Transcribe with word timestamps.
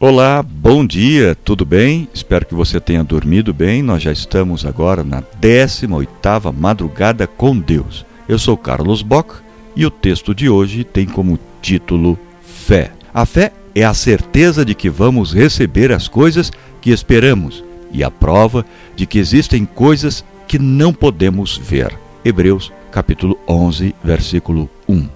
Olá, 0.00 0.44
bom 0.44 0.86
dia, 0.86 1.34
tudo 1.34 1.64
bem? 1.64 2.08
Espero 2.14 2.46
que 2.46 2.54
você 2.54 2.78
tenha 2.78 3.02
dormido 3.02 3.52
bem. 3.52 3.82
Nós 3.82 4.00
já 4.00 4.12
estamos 4.12 4.64
agora 4.64 5.02
na 5.02 5.20
18ª 5.42 6.54
madrugada 6.56 7.26
com 7.26 7.58
Deus. 7.58 8.06
Eu 8.28 8.38
sou 8.38 8.56
Carlos 8.56 9.02
Bock 9.02 9.34
e 9.74 9.84
o 9.84 9.90
texto 9.90 10.32
de 10.32 10.48
hoje 10.48 10.84
tem 10.84 11.04
como 11.04 11.36
título 11.60 12.16
Fé. 12.44 12.92
A 13.12 13.26
fé 13.26 13.52
é 13.74 13.82
a 13.82 13.92
certeza 13.92 14.64
de 14.64 14.72
que 14.72 14.88
vamos 14.88 15.32
receber 15.32 15.90
as 15.90 16.06
coisas 16.06 16.52
que 16.80 16.90
esperamos 16.90 17.64
e 17.90 18.04
a 18.04 18.10
prova 18.10 18.64
de 18.94 19.04
que 19.04 19.18
existem 19.18 19.64
coisas 19.64 20.24
que 20.46 20.60
não 20.60 20.94
podemos 20.94 21.58
ver. 21.58 21.92
Hebreus 22.24 22.72
capítulo 22.92 23.36
11, 23.48 23.92
versículo 24.04 24.70
1. 24.88 25.08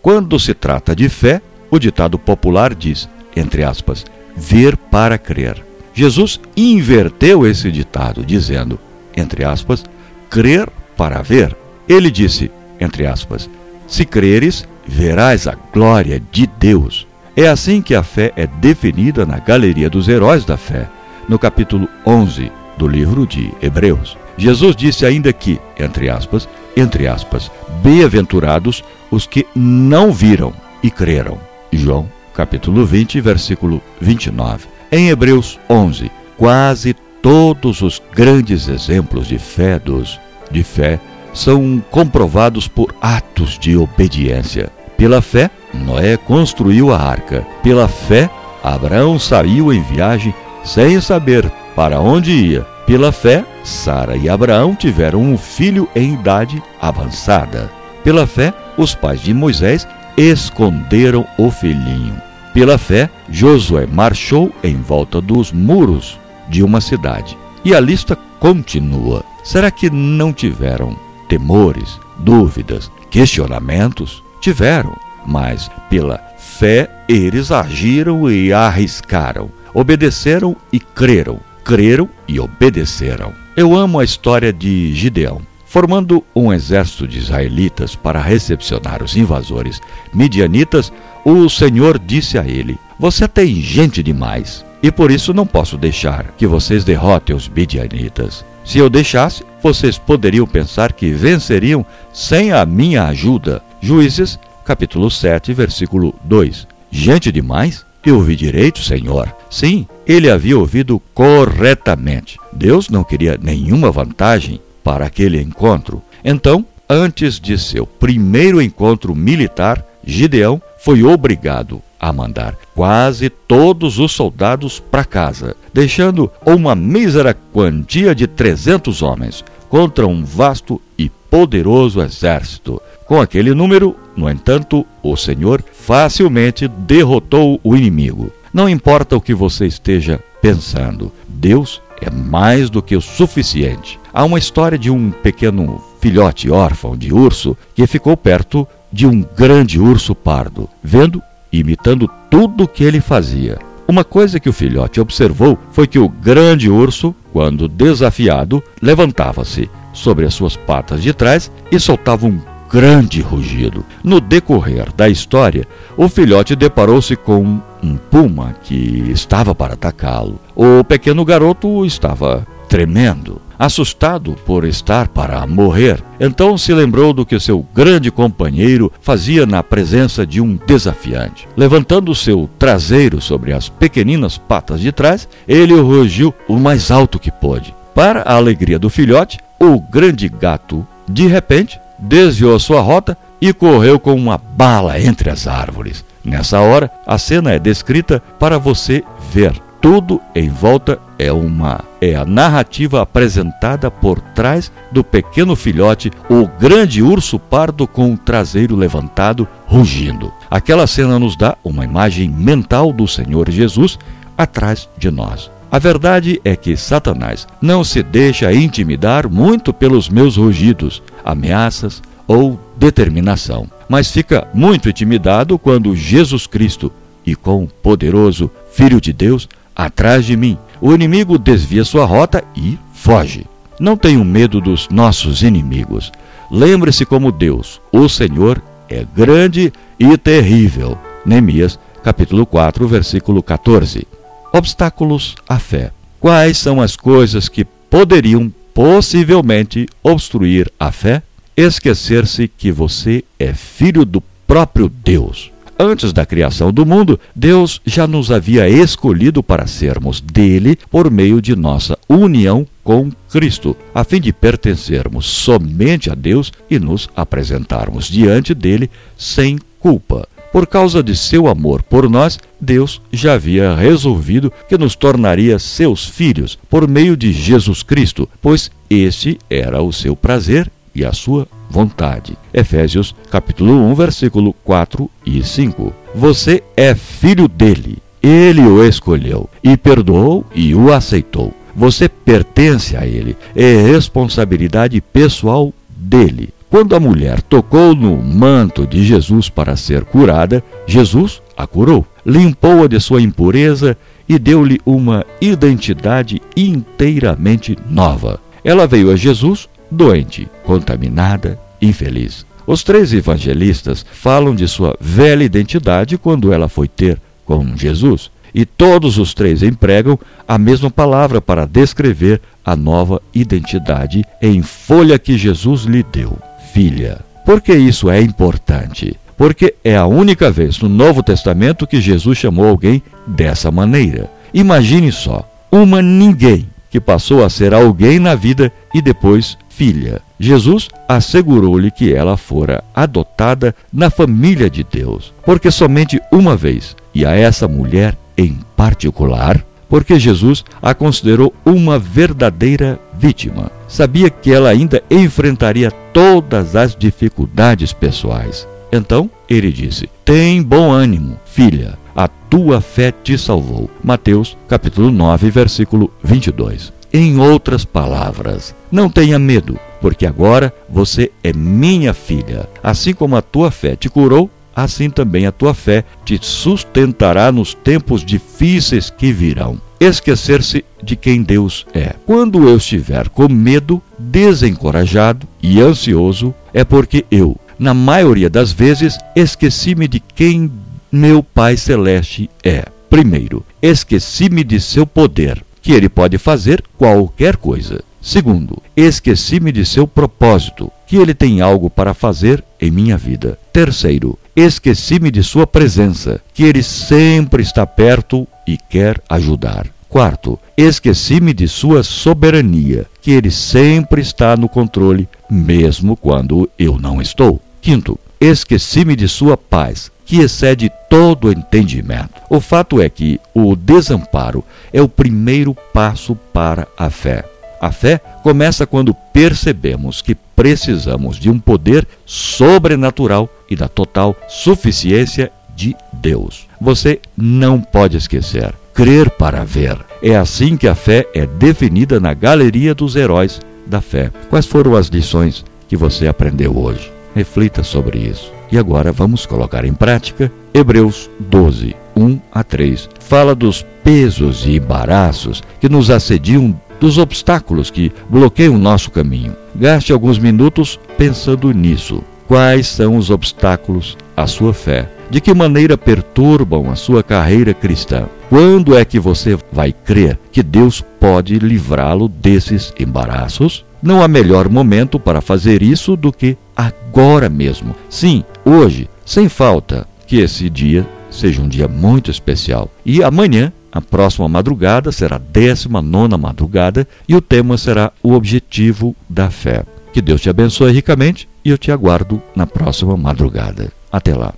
Quando 0.00 0.38
se 0.38 0.54
trata 0.54 0.94
de 0.94 1.08
fé, 1.08 1.42
o 1.68 1.80
ditado 1.80 2.16
popular 2.16 2.76
diz, 2.76 3.08
entre 3.34 3.64
aspas, 3.64 4.04
ver 4.36 4.76
para 4.76 5.18
crer. 5.18 5.64
Jesus 5.92 6.40
inverteu 6.56 7.46
esse 7.46 7.70
ditado, 7.70 8.24
dizendo, 8.24 8.78
entre 9.16 9.44
aspas, 9.44 9.84
crer 10.28 10.68
para 10.96 11.22
ver. 11.22 11.56
Ele 11.88 12.10
disse, 12.10 12.50
entre 12.78 13.06
aspas, 13.06 13.50
se 13.86 14.04
creres, 14.04 14.66
verás 14.86 15.46
a 15.46 15.56
glória 15.72 16.22
de 16.30 16.46
Deus. 16.46 17.06
É 17.36 17.48
assim 17.48 17.82
que 17.82 17.94
a 17.94 18.02
fé 18.02 18.32
é 18.36 18.46
definida 18.46 19.26
na 19.26 19.38
Galeria 19.38 19.90
dos 19.90 20.08
Heróis 20.08 20.44
da 20.44 20.56
Fé, 20.56 20.88
no 21.28 21.38
capítulo 21.38 21.88
11 22.06 22.50
do 22.76 22.88
livro 22.88 23.26
de 23.26 23.52
Hebreus. 23.60 24.16
Jesus 24.36 24.74
disse 24.74 25.04
ainda 25.04 25.32
que, 25.32 25.60
entre 25.78 26.08
aspas, 26.08 26.48
entre 26.76 27.06
aspas, 27.06 27.50
bem-aventurados 27.82 28.82
os 29.10 29.26
que 29.26 29.46
não 29.54 30.12
viram 30.12 30.52
e 30.82 30.90
creram. 30.90 31.38
João, 31.72 32.08
capítulo 32.40 32.86
20, 32.86 33.20
versículo 33.20 33.82
29. 34.00 34.66
Em 34.90 35.10
Hebreus 35.10 35.60
11, 35.68 36.10
quase 36.38 36.94
todos 37.20 37.82
os 37.82 38.00
grandes 38.14 38.66
exemplos 38.66 39.26
de 39.26 39.38
fé 39.38 39.78
dos 39.78 40.18
de 40.50 40.62
fé 40.62 40.98
são 41.34 41.84
comprovados 41.90 42.66
por 42.66 42.94
atos 42.98 43.58
de 43.58 43.76
obediência. 43.76 44.70
Pela 44.96 45.20
fé, 45.20 45.50
Noé 45.74 46.16
construiu 46.16 46.94
a 46.94 46.98
arca. 46.98 47.46
Pela 47.62 47.86
fé, 47.86 48.30
Abraão 48.64 49.18
saiu 49.18 49.70
em 49.70 49.82
viagem 49.82 50.34
sem 50.64 50.98
saber 50.98 51.46
para 51.76 52.00
onde 52.00 52.32
ia. 52.32 52.62
Pela 52.86 53.12
fé, 53.12 53.44
Sara 53.62 54.16
e 54.16 54.30
Abraão 54.30 54.74
tiveram 54.74 55.20
um 55.20 55.36
filho 55.36 55.86
em 55.94 56.14
idade 56.14 56.60
avançada. 56.80 57.70
Pela 58.02 58.26
fé, 58.26 58.54
os 58.78 58.94
pais 58.94 59.20
de 59.20 59.34
Moisés 59.34 59.86
esconderam 60.16 61.26
o 61.36 61.50
filhinho. 61.50 62.29
Pela 62.52 62.78
fé, 62.78 63.08
Josué 63.28 63.86
marchou 63.86 64.52
em 64.62 64.76
volta 64.76 65.20
dos 65.20 65.52
muros 65.52 66.18
de 66.48 66.62
uma 66.62 66.80
cidade. 66.80 67.36
E 67.64 67.74
a 67.74 67.80
lista 67.80 68.16
continua. 68.38 69.24
Será 69.44 69.70
que 69.70 69.90
não 69.90 70.32
tiveram 70.32 70.96
temores, 71.28 72.00
dúvidas, 72.18 72.90
questionamentos? 73.10 74.22
Tiveram, 74.40 74.96
mas 75.26 75.70
pela 75.88 76.18
fé 76.38 76.90
eles 77.08 77.50
agiram 77.50 78.30
e 78.30 78.52
arriscaram, 78.52 79.50
obedeceram 79.74 80.56
e 80.72 80.80
creram 80.80 81.40
creram 81.70 82.08
e 82.26 82.40
obedeceram. 82.40 83.32
Eu 83.56 83.76
amo 83.76 84.00
a 84.00 84.04
história 84.04 84.52
de 84.52 84.92
Gideão. 84.94 85.40
Formando 85.64 86.24
um 86.34 86.52
exército 86.52 87.06
de 87.06 87.18
israelitas 87.18 87.94
para 87.94 88.20
recepcionar 88.20 89.04
os 89.04 89.16
invasores 89.16 89.80
midianitas, 90.12 90.92
o 91.24 91.48
Senhor 91.48 91.98
disse 91.98 92.38
a 92.38 92.46
ele: 92.46 92.78
Você 92.98 93.28
tem 93.28 93.56
gente 93.56 94.02
demais, 94.02 94.64
e 94.82 94.90
por 94.90 95.10
isso 95.10 95.34
não 95.34 95.46
posso 95.46 95.76
deixar 95.76 96.34
que 96.36 96.46
vocês 96.46 96.84
derrotem 96.84 97.34
os 97.34 97.48
midianitas. 97.48 98.44
Se 98.64 98.78
eu 98.78 98.88
deixasse, 98.88 99.44
vocês 99.62 99.98
poderiam 99.98 100.46
pensar 100.46 100.92
que 100.92 101.10
venceriam 101.10 101.84
sem 102.12 102.52
a 102.52 102.64
minha 102.64 103.04
ajuda. 103.04 103.62
Juízes, 103.80 104.38
capítulo 104.64 105.10
7, 105.10 105.52
versículo 105.52 106.14
2. 106.24 106.66
Gente 106.90 107.32
demais? 107.32 107.84
Eu 108.04 108.16
ouvi 108.16 108.34
direito, 108.34 108.82
Senhor. 108.82 109.34
Sim, 109.50 109.86
ele 110.06 110.30
havia 110.30 110.58
ouvido 110.58 111.00
corretamente. 111.12 112.38
Deus 112.52 112.88
não 112.88 113.04
queria 113.04 113.38
nenhuma 113.40 113.90
vantagem 113.90 114.60
para 114.82 115.04
aquele 115.04 115.40
encontro. 115.40 116.02
Então, 116.24 116.64
antes 116.88 117.38
de 117.38 117.58
seu 117.58 117.86
primeiro 117.86 118.60
encontro 118.60 119.14
militar, 119.14 119.84
Gideão 120.04 120.60
foi 120.78 121.02
obrigado 121.02 121.82
a 121.98 122.12
mandar 122.12 122.56
quase 122.74 123.28
todos 123.28 123.98
os 123.98 124.12
soldados 124.12 124.80
para 124.80 125.04
casa, 125.04 125.54
deixando 125.72 126.30
uma 126.44 126.74
mísera 126.74 127.36
quantia 127.52 128.14
de 128.14 128.26
300 128.26 129.02
homens 129.02 129.44
contra 129.68 130.06
um 130.06 130.24
vasto 130.24 130.80
e 130.98 131.10
poderoso 131.30 132.00
exército. 132.00 132.80
Com 133.06 133.20
aquele 133.20 133.54
número, 133.54 133.96
no 134.16 134.30
entanto, 134.30 134.86
o 135.02 135.16
Senhor 135.16 135.62
facilmente 135.72 136.66
derrotou 136.66 137.60
o 137.62 137.76
inimigo. 137.76 138.32
Não 138.52 138.68
importa 138.68 139.16
o 139.16 139.20
que 139.20 139.34
você 139.34 139.66
esteja 139.66 140.20
pensando, 140.40 141.12
Deus 141.28 141.82
é 142.00 142.10
mais 142.10 142.70
do 142.70 142.82
que 142.82 142.96
o 142.96 143.00
suficiente. 143.00 143.98
Há 144.12 144.24
uma 144.24 144.38
história 144.38 144.78
de 144.78 144.90
um 144.90 145.10
pequeno 145.10 145.84
filhote 146.00 146.50
órfão 146.50 146.96
de 146.96 147.12
urso 147.12 147.56
que 147.74 147.86
ficou 147.86 148.16
perto 148.16 148.66
de 148.92 149.06
um 149.06 149.24
grande 149.36 149.80
urso 149.80 150.14
pardo, 150.14 150.68
vendo 150.82 151.22
e 151.52 151.60
imitando 151.60 152.08
tudo 152.30 152.64
o 152.64 152.68
que 152.68 152.84
ele 152.84 153.00
fazia. 153.00 153.58
Uma 153.86 154.04
coisa 154.04 154.38
que 154.38 154.48
o 154.48 154.52
filhote 154.52 155.00
observou 155.00 155.58
foi 155.72 155.86
que 155.86 155.98
o 155.98 156.08
grande 156.08 156.70
urso, 156.70 157.14
quando 157.32 157.66
desafiado, 157.66 158.62
levantava-se 158.80 159.68
sobre 159.92 160.24
as 160.24 160.34
suas 160.34 160.56
patas 160.56 161.02
de 161.02 161.12
trás 161.12 161.50
e 161.72 161.80
soltava 161.80 162.26
um 162.26 162.40
grande 162.70 163.20
rugido. 163.20 163.84
No 164.04 164.20
decorrer 164.20 164.92
da 164.92 165.08
história, 165.08 165.66
o 165.96 166.08
filhote 166.08 166.54
deparou-se 166.54 167.16
com 167.16 167.60
um 167.82 167.96
puma 167.96 168.54
que 168.62 169.10
estava 169.10 169.54
para 169.54 169.74
atacá-lo. 169.74 170.38
O 170.54 170.84
pequeno 170.84 171.24
garoto 171.24 171.84
estava 171.84 172.46
tremendo, 172.68 173.40
assustado 173.60 174.34
por 174.46 174.64
estar 174.64 175.08
para 175.08 175.46
morrer. 175.46 176.02
Então 176.18 176.56
se 176.56 176.72
lembrou 176.72 177.12
do 177.12 177.26
que 177.26 177.38
seu 177.38 177.64
grande 177.74 178.10
companheiro 178.10 178.90
fazia 179.02 179.44
na 179.44 179.62
presença 179.62 180.26
de 180.26 180.40
um 180.40 180.58
desafiante. 180.66 181.46
Levantando 181.54 182.14
seu 182.14 182.48
traseiro 182.58 183.20
sobre 183.20 183.52
as 183.52 183.68
pequeninas 183.68 184.38
patas 184.38 184.80
de 184.80 184.90
trás, 184.90 185.28
ele 185.46 185.78
rugiu 185.78 186.34
o 186.48 186.56
mais 186.56 186.90
alto 186.90 187.18
que 187.18 187.30
pôde. 187.30 187.74
Para 187.94 188.22
a 188.22 188.34
alegria 188.36 188.78
do 188.78 188.88
filhote, 188.88 189.38
o 189.58 189.78
grande 189.78 190.26
gato, 190.26 190.86
de 191.06 191.26
repente, 191.26 191.78
desviou 191.98 192.58
sua 192.58 192.80
rota 192.80 193.16
e 193.38 193.52
correu 193.52 194.00
com 194.00 194.14
uma 194.14 194.38
bala 194.38 194.98
entre 194.98 195.28
as 195.28 195.46
árvores. 195.46 196.02
Nessa 196.24 196.60
hora, 196.60 196.90
a 197.06 197.18
cena 197.18 197.52
é 197.52 197.58
descrita 197.58 198.22
para 198.38 198.58
você 198.58 199.04
ver. 199.30 199.52
Tudo 199.80 200.20
em 200.34 200.50
volta 200.50 200.98
é 201.18 201.32
uma 201.32 201.82
é 202.02 202.14
a 202.14 202.24
narrativa 202.24 203.00
apresentada 203.00 203.90
por 203.90 204.20
trás 204.20 204.70
do 204.92 205.02
pequeno 205.02 205.56
filhote, 205.56 206.10
o 206.28 206.46
grande 206.46 207.02
urso 207.02 207.38
pardo 207.38 207.86
com 207.86 208.12
o 208.12 208.18
traseiro 208.18 208.76
levantado, 208.76 209.48
rugindo. 209.66 210.32
Aquela 210.50 210.86
cena 210.86 211.18
nos 211.18 211.34
dá 211.34 211.56
uma 211.64 211.84
imagem 211.84 212.28
mental 212.28 212.92
do 212.92 213.08
Senhor 213.08 213.50
Jesus 213.50 213.98
atrás 214.36 214.86
de 214.98 215.10
nós. 215.10 215.50
A 215.72 215.78
verdade 215.78 216.40
é 216.44 216.56
que 216.56 216.76
Satanás 216.76 217.46
não 217.60 217.82
se 217.82 218.02
deixa 218.02 218.52
intimidar 218.52 219.30
muito 219.30 219.72
pelos 219.72 220.08
meus 220.08 220.36
rugidos, 220.36 221.02
ameaças 221.24 222.02
ou 222.26 222.60
determinação, 222.76 223.66
mas 223.88 224.10
fica 224.10 224.46
muito 224.52 224.88
intimidado 224.90 225.58
quando 225.58 225.96
Jesus 225.96 226.46
Cristo 226.46 226.92
e 227.24 227.34
com 227.34 227.64
o 227.64 227.68
poderoso 227.68 228.50
Filho 228.72 229.00
de 229.00 229.12
Deus 229.12 229.48
atrás 229.84 230.24
de 230.24 230.36
mim, 230.36 230.58
o 230.80 230.92
inimigo 230.92 231.38
desvia 231.38 231.84
sua 231.84 232.04
rota 232.04 232.44
e 232.54 232.78
foge. 232.92 233.46
Não 233.78 233.96
tenho 233.96 234.24
medo 234.24 234.60
dos 234.60 234.88
nossos 234.90 235.42
inimigos. 235.42 236.12
Lembre-se 236.50 237.06
como 237.06 237.32
Deus, 237.32 237.80
o 237.90 238.08
Senhor, 238.08 238.62
é 238.88 239.06
grande 239.16 239.72
e 239.98 240.18
terrível. 240.18 240.98
Neemias, 241.24 241.78
capítulo 242.02 242.44
4, 242.44 242.86
versículo 242.86 243.42
14. 243.42 244.06
Obstáculos 244.52 245.34
à 245.48 245.58
fé. 245.58 245.92
Quais 246.18 246.58
são 246.58 246.80
as 246.80 246.96
coisas 246.96 247.48
que 247.48 247.64
poderiam 247.64 248.52
possivelmente 248.74 249.88
obstruir 250.02 250.70
a 250.78 250.92
fé? 250.92 251.22
Esquecer-se 251.56 252.48
que 252.48 252.70
você 252.70 253.24
é 253.38 253.54
filho 253.54 254.04
do 254.04 254.22
próprio 254.46 254.88
Deus. 254.88 255.50
Antes 255.82 256.12
da 256.12 256.26
criação 256.26 256.70
do 256.70 256.84
mundo, 256.84 257.18
Deus 257.34 257.80
já 257.86 258.06
nos 258.06 258.30
havia 258.30 258.68
escolhido 258.68 259.42
para 259.42 259.66
sermos 259.66 260.20
dele 260.20 260.76
por 260.90 261.10
meio 261.10 261.40
de 261.40 261.56
nossa 261.56 261.96
união 262.06 262.66
com 262.84 263.10
Cristo, 263.32 263.74
a 263.94 264.04
fim 264.04 264.20
de 264.20 264.30
pertencermos 264.30 265.24
somente 265.24 266.10
a 266.10 266.14
Deus 266.14 266.52
e 266.68 266.78
nos 266.78 267.08
apresentarmos 267.16 268.08
diante 268.08 268.52
dele 268.52 268.90
sem 269.16 269.58
culpa. 269.78 270.28
Por 270.52 270.66
causa 270.66 271.02
de 271.02 271.16
seu 271.16 271.48
amor 271.48 271.82
por 271.82 272.10
nós, 272.10 272.38
Deus 272.60 273.00
já 273.10 273.32
havia 273.32 273.74
resolvido 273.74 274.52
que 274.68 274.76
nos 274.76 274.94
tornaria 274.94 275.58
seus 275.58 276.04
filhos 276.06 276.58
por 276.68 276.86
meio 276.86 277.16
de 277.16 277.32
Jesus 277.32 277.82
Cristo, 277.82 278.28
pois 278.42 278.70
este 278.90 279.38
era 279.48 279.80
o 279.80 279.90
seu 279.94 280.14
prazer 280.14 280.70
e 280.94 281.04
a 281.04 281.12
sua 281.12 281.46
vontade. 281.68 282.36
Efésios 282.52 283.14
capítulo 283.30 283.72
1, 283.72 283.94
versículo 283.94 284.52
4 284.64 285.10
e 285.24 285.42
5. 285.42 285.92
Você 286.14 286.62
é 286.76 286.94
filho 286.94 287.48
dele. 287.48 287.98
Ele 288.22 288.62
o 288.62 288.84
escolheu 288.84 289.48
e 289.62 289.76
perdoou 289.76 290.44
e 290.54 290.74
o 290.74 290.92
aceitou. 290.92 291.54
Você 291.74 292.08
pertence 292.08 292.96
a 292.96 293.06
ele. 293.06 293.36
É 293.54 293.74
responsabilidade 293.92 295.00
pessoal 295.00 295.72
dele. 295.88 296.50
Quando 296.68 296.94
a 296.94 297.00
mulher 297.00 297.42
tocou 297.42 297.94
no 297.94 298.16
manto 298.16 298.86
de 298.86 299.04
Jesus 299.04 299.48
para 299.48 299.76
ser 299.76 300.04
curada, 300.04 300.62
Jesus 300.86 301.42
a 301.56 301.66
curou, 301.66 302.06
limpou-a 302.24 302.86
de 302.86 303.00
sua 303.00 303.20
impureza 303.20 303.96
e 304.28 304.38
deu-lhe 304.38 304.80
uma 304.86 305.26
identidade 305.40 306.40
inteiramente 306.56 307.76
nova. 307.88 308.40
Ela 308.62 308.86
veio 308.86 309.10
a 309.10 309.16
Jesus 309.16 309.68
doente, 309.90 310.48
contaminada, 310.64 311.58
infeliz. 311.80 312.46
Os 312.66 312.82
três 312.82 313.12
evangelistas 313.12 314.04
falam 314.12 314.54
de 314.54 314.68
sua 314.68 314.96
velha 315.00 315.42
identidade 315.42 316.16
quando 316.16 316.52
ela 316.52 316.68
foi 316.68 316.86
ter 316.86 317.20
com 317.44 317.76
Jesus, 317.76 318.30
e 318.54 318.64
todos 318.64 319.18
os 319.18 319.34
três 319.34 319.62
empregam 319.62 320.18
a 320.46 320.58
mesma 320.58 320.90
palavra 320.90 321.40
para 321.40 321.66
descrever 321.66 322.40
a 322.64 322.76
nova 322.76 323.20
identidade 323.34 324.24
em 324.40 324.62
folha 324.62 325.18
que 325.18 325.36
Jesus 325.36 325.82
lhe 325.82 326.02
deu: 326.02 326.38
filha. 326.72 327.20
Por 327.44 327.60
que 327.60 327.74
isso 327.74 328.10
é 328.10 328.20
importante? 328.20 329.16
Porque 329.36 329.74
é 329.82 329.96
a 329.96 330.06
única 330.06 330.50
vez 330.50 330.78
no 330.78 330.88
Novo 330.88 331.22
Testamento 331.22 331.86
que 331.86 332.00
Jesus 332.00 332.38
chamou 332.38 332.68
alguém 332.68 333.02
dessa 333.26 333.70
maneira. 333.70 334.30
Imagine 334.52 335.10
só, 335.10 335.48
uma 335.72 336.02
ninguém 336.02 336.68
que 336.90 337.00
passou 337.00 337.44
a 337.44 337.48
ser 337.48 337.72
alguém 337.72 338.18
na 338.18 338.34
vida 338.34 338.70
e 338.92 339.00
depois 339.00 339.56
filha. 339.80 340.20
Jesus 340.38 340.90
assegurou-lhe 341.08 341.90
que 341.90 342.12
ela 342.12 342.36
fora 342.36 342.84
adotada 342.94 343.74
na 343.90 344.10
família 344.10 344.68
de 344.68 344.84
Deus, 344.84 345.32
porque 345.42 345.70
somente 345.70 346.20
uma 346.30 346.54
vez, 346.54 346.94
e 347.14 347.24
a 347.24 347.34
essa 347.34 347.66
mulher 347.66 348.14
em 348.36 348.58
particular, 348.76 349.64
porque 349.88 350.18
Jesus 350.18 350.66
a 350.82 350.92
considerou 350.92 351.54
uma 351.64 351.98
verdadeira 351.98 353.00
vítima. 353.14 353.72
Sabia 353.88 354.28
que 354.28 354.52
ela 354.52 354.68
ainda 354.68 355.02
enfrentaria 355.10 355.90
todas 356.12 356.76
as 356.76 356.94
dificuldades 356.94 357.90
pessoais. 357.90 358.68
Então 358.92 359.30
ele 359.48 359.72
disse: 359.72 360.10
Tem 360.26 360.62
bom 360.62 360.92
ânimo, 360.92 361.40
filha, 361.46 361.98
a 362.14 362.28
tua 362.28 362.82
fé 362.82 363.10
te 363.10 363.38
salvou. 363.38 363.88
Mateus, 364.04 364.58
capítulo 364.68 365.10
9, 365.10 365.50
versículo 365.50 366.12
22. 366.22 366.99
Em 367.12 367.38
outras 367.38 367.84
palavras, 367.84 368.74
não 368.90 369.10
tenha 369.10 369.38
medo, 369.38 369.78
porque 370.00 370.24
agora 370.24 370.72
você 370.88 371.32
é 371.42 371.52
minha 371.52 372.14
filha. 372.14 372.68
Assim 372.82 373.12
como 373.12 373.36
a 373.36 373.42
tua 373.42 373.70
fé 373.72 373.96
te 373.96 374.08
curou, 374.08 374.48
assim 374.74 375.10
também 375.10 375.44
a 375.44 375.52
tua 375.52 375.74
fé 375.74 376.04
te 376.24 376.38
sustentará 376.40 377.50
nos 377.50 377.74
tempos 377.74 378.24
difíceis 378.24 379.10
que 379.10 379.32
virão. 379.32 379.80
Esquecer-se 379.98 380.84
de 381.02 381.16
quem 381.16 381.42
Deus 381.42 381.84
é. 381.92 382.14
Quando 382.24 382.68
eu 382.68 382.76
estiver 382.76 383.28
com 383.28 383.48
medo, 383.48 384.00
desencorajado 384.18 385.46
e 385.62 385.80
ansioso, 385.80 386.54
é 386.72 386.84
porque 386.84 387.26
eu, 387.30 387.56
na 387.78 387.92
maioria 387.92 388.48
das 388.48 388.72
vezes, 388.72 389.18
esqueci-me 389.34 390.06
de 390.06 390.20
quem 390.20 390.70
meu 391.10 391.42
Pai 391.42 391.76
Celeste 391.76 392.48
é. 392.62 392.84
Primeiro, 393.10 393.64
esqueci-me 393.82 394.62
de 394.62 394.80
seu 394.80 395.04
poder, 395.04 395.62
que 395.82 395.92
ele 395.92 396.08
pode 396.08 396.38
fazer 396.38 396.82
qualquer 396.96 397.56
coisa. 397.56 398.02
Segundo, 398.20 398.82
esqueci-me 398.94 399.72
de 399.72 399.84
seu 399.84 400.06
propósito, 400.06 400.92
que 401.06 401.16
ele 401.16 401.32
tem 401.32 401.62
algo 401.62 401.88
para 401.88 402.12
fazer 402.12 402.62
em 402.80 402.90
minha 402.90 403.16
vida. 403.16 403.58
Terceiro, 403.72 404.38
esqueci-me 404.54 405.30
de 405.30 405.42
sua 405.42 405.66
presença, 405.66 406.40
que 406.52 406.64
ele 406.64 406.82
sempre 406.82 407.62
está 407.62 407.86
perto 407.86 408.46
e 408.66 408.76
quer 408.76 409.22
ajudar. 409.28 409.86
Quarto, 410.08 410.58
esqueci-me 410.76 411.54
de 411.54 411.66
sua 411.66 412.02
soberania, 412.02 413.06
que 413.22 413.30
ele 413.30 413.50
sempre 413.50 414.20
está 414.20 414.56
no 414.56 414.68
controle, 414.68 415.28
mesmo 415.48 416.16
quando 416.16 416.68
eu 416.78 416.98
não 416.98 417.22
estou. 417.22 417.60
Quinto, 417.80 418.18
esqueci-me 418.40 419.16
de 419.16 419.28
sua 419.28 419.56
paz, 419.56 420.10
que 420.30 420.40
excede 420.40 420.92
todo 421.08 421.50
entendimento. 421.50 422.40
O 422.48 422.60
fato 422.60 423.02
é 423.02 423.10
que 423.10 423.40
o 423.52 423.74
desamparo 423.74 424.64
é 424.92 425.02
o 425.02 425.08
primeiro 425.08 425.74
passo 425.92 426.36
para 426.52 426.86
a 426.96 427.10
fé. 427.10 427.44
A 427.80 427.90
fé 427.90 428.20
começa 428.40 428.86
quando 428.86 429.12
percebemos 429.12 430.22
que 430.22 430.36
precisamos 430.36 431.36
de 431.36 431.50
um 431.50 431.58
poder 431.58 432.06
sobrenatural 432.24 433.50
e 433.68 433.74
da 433.74 433.88
total 433.88 434.36
suficiência 434.48 435.50
de 435.74 435.96
Deus. 436.12 436.68
Você 436.80 437.20
não 437.36 437.80
pode 437.80 438.16
esquecer. 438.16 438.72
Crer 438.94 439.30
para 439.30 439.64
ver. 439.64 439.98
É 440.22 440.36
assim 440.36 440.76
que 440.76 440.86
a 440.86 440.94
fé 440.94 441.26
é 441.34 441.44
definida 441.44 442.20
na 442.20 442.34
galeria 442.34 442.94
dos 442.94 443.16
heróis 443.16 443.60
da 443.84 444.00
fé. 444.00 444.30
Quais 444.48 444.66
foram 444.66 444.94
as 444.94 445.08
lições 445.08 445.64
que 445.88 445.96
você 445.96 446.28
aprendeu 446.28 446.78
hoje? 446.78 447.10
Reflita 447.34 447.82
sobre 447.82 448.18
isso. 448.18 448.59
E 448.72 448.78
agora 448.78 449.12
vamos 449.12 449.46
colocar 449.46 449.84
em 449.84 449.92
prática 449.92 450.50
Hebreus 450.72 451.28
12, 451.40 451.96
1 452.16 452.40
a 452.52 452.62
3. 452.62 453.08
Fala 453.18 453.54
dos 453.54 453.84
pesos 454.04 454.64
e 454.66 454.76
embaraços 454.76 455.62
que 455.80 455.88
nos 455.88 456.10
assediam 456.10 456.78
dos 457.00 457.18
obstáculos 457.18 457.90
que 457.90 458.12
bloqueiam 458.28 458.74
o 458.74 458.78
nosso 458.78 459.10
caminho. 459.10 459.56
Gaste 459.74 460.12
alguns 460.12 460.38
minutos 460.38 461.00
pensando 461.16 461.72
nisso. 461.72 462.22
Quais 462.46 462.86
são 462.86 463.16
os 463.16 463.30
obstáculos 463.30 464.16
à 464.36 464.46
sua 464.46 464.74
fé? 464.74 465.08
De 465.30 465.40
que 465.40 465.54
maneira 465.54 465.96
perturbam 465.96 466.90
a 466.90 466.96
sua 466.96 467.22
carreira 467.22 467.72
cristã? 467.72 468.26
Quando 468.48 468.96
é 468.96 469.04
que 469.04 469.20
você 469.20 469.56
vai 469.70 469.92
crer 469.92 470.38
que 470.50 470.62
Deus 470.62 471.00
pode 471.20 471.58
livrá-lo 471.60 472.28
desses 472.28 472.92
embaraços? 472.98 473.84
Não 474.02 474.22
há 474.22 474.26
melhor 474.26 474.68
momento 474.68 475.20
para 475.20 475.40
fazer 475.40 475.82
isso 475.82 476.16
do 476.16 476.32
que 476.32 476.56
agora 476.80 477.48
mesmo. 477.48 477.94
Sim, 478.08 478.44
hoje, 478.64 479.08
sem 479.24 479.48
falta, 479.48 480.06
que 480.26 480.38
esse 480.38 480.70
dia 480.70 481.06
seja 481.30 481.60
um 481.60 481.68
dia 481.68 481.88
muito 481.88 482.30
especial. 482.30 482.90
E 483.04 483.22
amanhã 483.22 483.72
a 483.92 484.00
próxima 484.00 484.48
madrugada 484.48 485.10
será 485.10 485.36
a 485.36 485.38
19 485.38 486.36
madrugada 486.36 487.06
e 487.28 487.34
o 487.34 487.40
tema 487.40 487.76
será 487.76 488.12
o 488.22 488.32
objetivo 488.32 489.14
da 489.28 489.50
fé. 489.50 489.84
Que 490.12 490.20
Deus 490.20 490.40
te 490.40 490.48
abençoe 490.48 490.92
ricamente 490.92 491.48
e 491.64 491.70
eu 491.70 491.78
te 491.78 491.90
aguardo 491.90 492.42
na 492.54 492.66
próxima 492.66 493.16
madrugada. 493.16 493.92
Até 494.10 494.34
lá. 494.34 494.54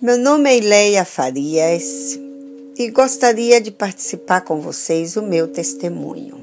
Meu 0.00 0.16
nome 0.16 0.48
é 0.48 0.58
Ileia 0.58 1.04
Farias 1.04 2.18
e 2.78 2.90
gostaria 2.90 3.60
de 3.60 3.70
participar 3.70 4.42
com 4.42 4.60
vocês 4.60 5.16
o 5.16 5.22
meu 5.22 5.48
testemunho. 5.48 6.38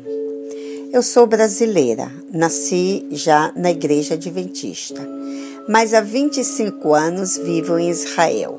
Eu 0.96 1.04
sou 1.04 1.28
brasileira, 1.28 2.10
nasci 2.32 3.06
já 3.12 3.52
na 3.54 3.70
Igreja 3.70 4.14
Adventista, 4.14 5.06
mas 5.68 5.94
há 5.94 6.00
25 6.00 6.94
anos 6.94 7.36
vivo 7.36 7.78
em 7.78 7.90
Israel. 7.90 8.58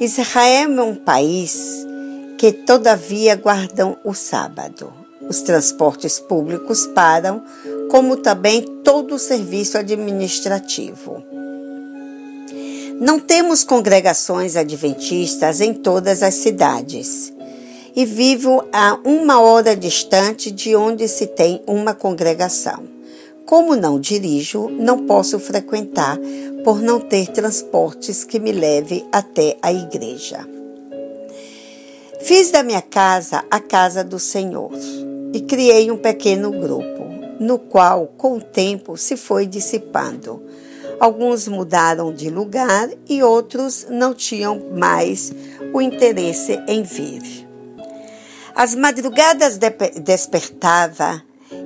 Israel 0.00 0.72
é 0.72 0.82
um 0.82 0.94
país 0.94 1.86
que 2.38 2.50
todavia 2.50 3.36
guardam 3.36 3.94
o 4.02 4.14
sábado. 4.14 4.90
Os 5.28 5.42
transportes 5.42 6.18
públicos 6.18 6.86
param, 6.86 7.44
como 7.90 8.16
também 8.16 8.62
todo 8.82 9.16
o 9.16 9.18
serviço 9.18 9.76
administrativo. 9.76 11.22
Não 12.98 13.20
temos 13.20 13.62
congregações 13.62 14.56
adventistas 14.56 15.60
em 15.60 15.74
todas 15.74 16.22
as 16.22 16.32
cidades 16.36 17.33
e 17.94 18.04
vivo 18.04 18.64
a 18.72 18.98
uma 19.04 19.40
hora 19.40 19.76
distante 19.76 20.50
de 20.50 20.74
onde 20.74 21.06
se 21.06 21.26
tem 21.26 21.62
uma 21.66 21.94
congregação. 21.94 22.82
Como 23.46 23.76
não 23.76 24.00
dirijo, 24.00 24.68
não 24.68 25.06
posso 25.06 25.38
frequentar 25.38 26.18
por 26.64 26.80
não 26.80 26.98
ter 26.98 27.28
transportes 27.28 28.24
que 28.24 28.40
me 28.40 28.50
leve 28.50 29.04
até 29.12 29.56
a 29.62 29.72
igreja. 29.72 30.48
Fiz 32.20 32.50
da 32.50 32.62
minha 32.62 32.80
casa 32.80 33.44
a 33.50 33.60
casa 33.60 34.02
do 34.02 34.18
Senhor 34.18 34.72
e 35.34 35.40
criei 35.42 35.90
um 35.90 35.98
pequeno 35.98 36.50
grupo, 36.50 37.04
no 37.38 37.58
qual, 37.58 38.06
com 38.16 38.38
o 38.38 38.40
tempo, 38.40 38.96
se 38.96 39.16
foi 39.16 39.46
dissipando. 39.46 40.42
Alguns 40.98 41.46
mudaram 41.46 42.14
de 42.14 42.30
lugar 42.30 42.88
e 43.08 43.22
outros 43.22 43.86
não 43.90 44.14
tinham 44.14 44.70
mais 44.72 45.32
o 45.72 45.82
interesse 45.82 46.58
em 46.66 46.82
vir. 46.82 47.43
As 48.54 48.74
madrugadas 48.74 49.58
despertava 50.02 51.22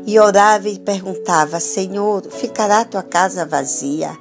e 0.07 0.19
orava 0.19 0.69
e 0.69 0.79
perguntava: 0.79 1.61
Senhor, 1.61 2.23
ficará 2.31 2.85
tua 2.85 3.03
casa 3.03 3.45
vazia? 3.45 4.17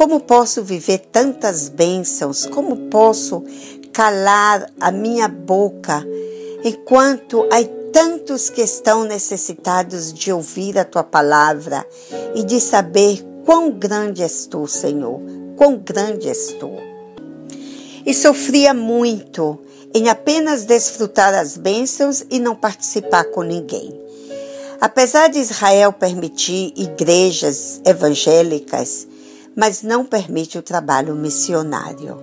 como 0.00 0.20
posso 0.20 0.62
viver 0.62 1.00
tantas 1.12 1.68
bênçãos? 1.68 2.46
Como 2.46 2.88
posso 2.88 3.44
calar 3.92 4.66
a 4.80 4.90
minha 4.90 5.28
boca 5.28 6.02
enquanto 6.64 7.46
há 7.52 7.62
tantos 7.92 8.48
que 8.48 8.62
estão 8.62 9.04
necessitados 9.04 10.10
de 10.10 10.32
ouvir 10.32 10.78
a 10.78 10.86
tua 10.86 11.04
palavra 11.04 11.86
e 12.34 12.42
de 12.42 12.62
saber 12.62 13.22
quão 13.44 13.72
grande 13.72 14.22
és 14.22 14.46
tu, 14.46 14.66
Senhor, 14.66 15.20
quão 15.54 15.76
grande 15.76 16.28
és 16.28 16.46
tu. 16.58 16.70
E 18.06 18.14
sofria 18.14 18.72
muito 18.72 19.58
em 19.92 20.08
apenas 20.08 20.64
desfrutar 20.64 21.34
as 21.34 21.56
bênçãos 21.56 22.24
e 22.30 22.38
não 22.38 22.54
participar 22.54 23.24
com 23.24 23.42
ninguém. 23.42 23.98
Apesar 24.80 25.28
de 25.28 25.38
Israel 25.38 25.92
permitir 25.92 26.72
igrejas 26.76 27.80
evangélicas, 27.84 29.06
mas 29.54 29.82
não 29.82 30.04
permite 30.04 30.56
o 30.56 30.62
trabalho 30.62 31.14
missionário. 31.14 32.22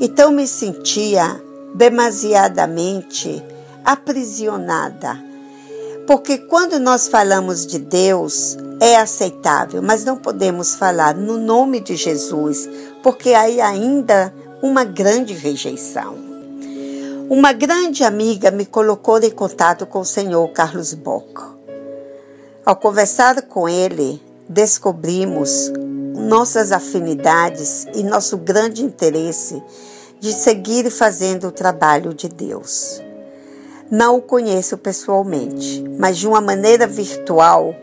Então 0.00 0.32
me 0.32 0.46
sentia 0.46 1.40
demasiadamente 1.74 3.42
aprisionada. 3.84 5.22
Porque 6.06 6.38
quando 6.38 6.80
nós 6.80 7.06
falamos 7.06 7.64
de 7.64 7.78
Deus, 7.78 8.56
é 8.80 8.96
aceitável, 8.96 9.80
mas 9.80 10.04
não 10.04 10.16
podemos 10.16 10.74
falar 10.74 11.14
no 11.14 11.38
nome 11.38 11.78
de 11.78 11.94
Jesus, 11.94 12.68
porque 13.02 13.32
aí 13.32 13.60
ainda 13.60 14.34
uma 14.60 14.82
grande 14.82 15.34
rejeição. 15.34 16.31
Uma 17.30 17.52
grande 17.52 18.04
amiga 18.04 18.50
me 18.50 18.66
colocou 18.66 19.18
em 19.18 19.30
contato 19.30 19.86
com 19.86 20.00
o 20.00 20.04
senhor 20.04 20.48
Carlos 20.48 20.94
Bock. 20.94 21.40
Ao 22.64 22.76
conversar 22.76 23.42
com 23.42 23.68
ele, 23.68 24.22
descobrimos 24.48 25.72
nossas 26.14 26.72
afinidades 26.72 27.86
e 27.94 28.02
nosso 28.02 28.36
grande 28.36 28.82
interesse 28.82 29.62
de 30.20 30.32
seguir 30.32 30.90
fazendo 30.90 31.48
o 31.48 31.52
trabalho 31.52 32.14
de 32.14 32.28
Deus. 32.28 33.00
Não 33.90 34.16
o 34.16 34.22
conheço 34.22 34.78
pessoalmente, 34.78 35.84
mas 35.98 36.18
de 36.18 36.26
uma 36.26 36.40
maneira 36.40 36.86
virtual 36.86 37.74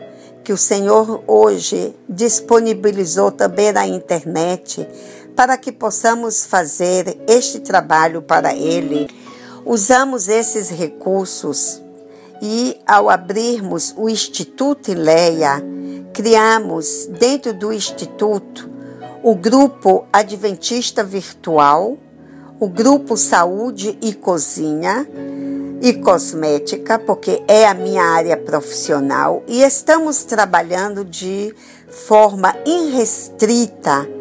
que 0.42 0.52
o 0.52 0.56
Senhor 0.56 1.22
hoje 1.26 1.94
disponibilizou 2.08 3.30
também 3.30 3.72
na 3.72 3.86
internet 3.86 4.88
para 5.36 5.56
que 5.56 5.70
possamos 5.70 6.44
fazer 6.44 7.16
este 7.28 7.60
trabalho 7.60 8.22
para 8.22 8.54
Ele. 8.54 9.08
Usamos 9.70 10.26
esses 10.26 10.68
recursos 10.68 11.80
e, 12.42 12.76
ao 12.84 13.08
abrirmos 13.08 13.94
o 13.96 14.08
Instituto 14.08 14.90
Ileia, 14.90 15.62
criamos 16.12 17.08
dentro 17.20 17.54
do 17.54 17.72
Instituto 17.72 18.68
o 19.22 19.32
Grupo 19.36 20.06
Adventista 20.12 21.04
Virtual, 21.04 21.96
o 22.58 22.68
Grupo 22.68 23.16
Saúde 23.16 23.96
e 24.02 24.12
Cozinha 24.12 25.08
e 25.80 25.92
Cosmética, 25.92 26.98
porque 26.98 27.40
é 27.46 27.64
a 27.64 27.72
minha 27.72 28.02
área 28.02 28.36
profissional, 28.36 29.44
e 29.46 29.62
estamos 29.62 30.24
trabalhando 30.24 31.04
de 31.04 31.54
forma 31.88 32.56
irrestrita 32.66 34.19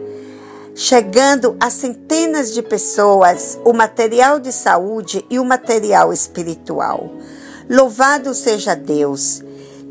chegando 0.80 1.58
a 1.60 1.70
centenas 1.70 2.54
de 2.54 2.64
pessoas 2.64 3.60
o 3.66 3.74
material 3.74 4.40
de 4.40 4.54
saúde 4.54 5.26
e 5.30 5.38
o 5.38 5.44
material 5.44 6.14
espiritual. 6.14 7.12
Louvado 7.70 8.34
seja 8.34 8.76
Deus, 8.76 9.44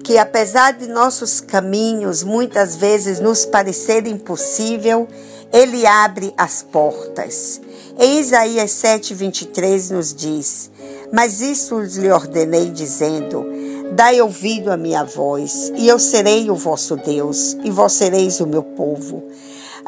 que 0.03 0.17
apesar 0.17 0.73
de 0.73 0.87
nossos 0.87 1.43
caminhos 1.43 2.25
muitas 2.25 2.75
vezes 2.75 3.21
nos 3.21 3.45
parecer 3.45 4.07
impossível, 4.07 5.07
Ele 5.53 5.87
abre 5.87 6.33
as 6.39 6.63
portas. 6.63 7.61
Em 7.99 8.21
Isaías 8.21 8.71
7,23 8.71 9.91
nos 9.91 10.15
diz: 10.15 10.71
Mas 11.13 11.43
isso 11.43 11.79
lhe 11.81 12.11
ordenei, 12.11 12.71
dizendo: 12.71 13.45
Dai 13.93 14.23
ouvido 14.23 14.73
à 14.73 14.77
minha 14.79 15.05
voz, 15.05 15.71
e 15.77 15.87
eu 15.87 15.99
serei 15.99 16.51
o 16.51 16.55
vosso 16.55 16.97
Deus, 16.97 17.59
e 17.63 17.71
vós 17.71 17.93
sereis 17.93 18.41
o 18.41 18.47
meu 18.47 18.63
povo. 18.63 19.23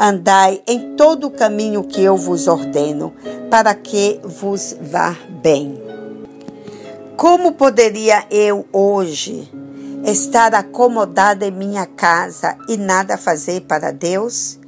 Andai 0.02 0.62
em 0.66 0.96
todo 0.96 1.26
o 1.26 1.30
caminho 1.30 1.84
que 1.84 2.00
eu 2.02 2.16
vos 2.16 2.48
ordeno, 2.48 3.12
para 3.50 3.74
que 3.74 4.18
vos 4.24 4.74
vá 4.80 5.14
bem. 5.42 5.78
Como 7.18 7.52
poderia 7.52 8.24
eu 8.30 8.66
hoje 8.72 9.46
estar 10.06 10.54
acomodada 10.54 11.46
em 11.46 11.50
minha 11.50 11.84
casa 11.84 12.56
e 12.66 12.78
nada 12.78 13.18
fazer 13.18 13.60
para 13.66 13.92
Deus? 13.92 14.58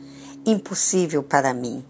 Impossível 0.45 1.23
para 1.23 1.55
mim. 1.55 1.83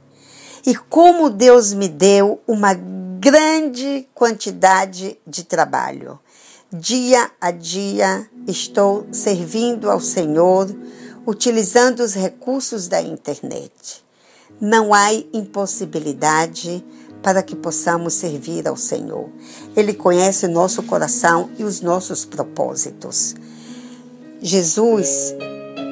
E 0.65 0.77
como 0.77 1.29
Deus 1.29 1.75
me 1.75 1.89
deu 1.89 2.41
uma 2.47 2.75
grande 2.75 4.07
quantidade 4.15 5.19
de 5.27 5.43
trabalho. 5.43 6.17
Dia 6.73 7.29
a 7.41 7.51
dia 7.51 8.25
estou 8.47 9.05
servindo 9.11 9.91
ao 9.91 9.99
Senhor, 9.99 10.69
utilizando 11.27 12.01
os 12.01 12.15
recursos 12.15 12.89
da 12.89 13.01
internet. 13.01 14.05
Não 14.61 14.93
há 14.93 15.13
impossibilidade 15.33 16.85
para 17.23 17.43
que 17.43 17.55
possamos 17.55 18.15
servir 18.15 18.67
ao 18.67 18.77
Senhor. 18.77 19.29
Ele 19.77 19.95
conhece 19.95 20.49
nosso 20.49 20.83
coração 20.83 21.51
e 21.59 21.65
os 21.65 21.81
nossos 21.81 22.25
propósitos. 22.25 23.35
Jesus 24.41 25.35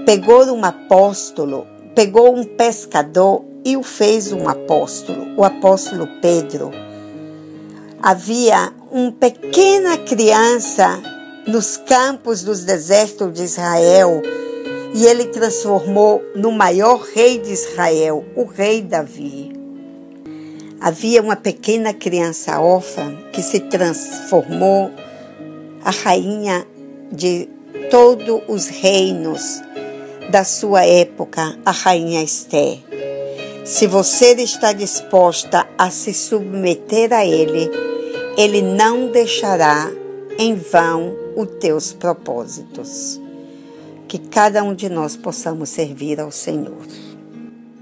pegou 0.04 0.44
um 0.46 0.64
apóstolo, 0.64 1.66
pegou 1.94 2.34
um 2.34 2.44
pescador 2.44 3.44
e 3.64 3.76
o 3.76 3.82
fez 3.82 4.32
um 4.32 4.48
apóstolo, 4.48 5.36
o 5.36 5.44
apóstolo 5.44 6.08
Pedro. 6.20 6.70
Havia 8.02 8.72
uma 8.90 9.12
pequena 9.12 9.98
criança 9.98 11.00
nos 11.46 11.76
campos 11.76 12.42
dos 12.42 12.64
desertos 12.64 13.32
de 13.32 13.44
Israel 13.44 14.22
e 14.92 15.06
ele 15.06 15.26
transformou 15.26 16.22
no 16.34 16.50
maior 16.50 17.00
rei 17.14 17.38
de 17.38 17.52
Israel, 17.52 18.24
o 18.34 18.44
rei 18.44 18.82
Davi. 18.82 19.52
Havia 20.80 21.22
uma 21.22 21.36
pequena 21.36 21.92
criança 21.92 22.58
órfã 22.60 23.16
que 23.32 23.42
se 23.42 23.60
transformou 23.60 24.90
a 25.84 25.90
rainha 25.90 26.66
de 27.12 27.48
todos 27.90 28.42
os 28.48 28.68
reinos 28.68 29.60
da 30.30 30.44
sua 30.44 30.84
época, 30.84 31.58
a 31.64 31.70
rainha 31.70 32.22
Esther. 32.22 32.78
Se 33.64 33.86
você 33.86 34.32
está 34.34 34.72
disposta 34.72 35.68
a 35.76 35.90
se 35.90 36.14
submeter 36.14 37.12
a 37.12 37.26
ele, 37.26 37.70
ele 38.36 38.62
não 38.62 39.08
deixará 39.08 39.90
em 40.38 40.54
vão 40.54 41.14
os 41.36 41.46
teus 41.60 41.92
propósitos. 41.92 43.19
Que 44.10 44.18
cada 44.18 44.64
um 44.64 44.74
de 44.74 44.88
nós 44.88 45.16
possamos 45.16 45.68
servir 45.68 46.18
ao 46.18 46.32
Senhor. 46.32 46.82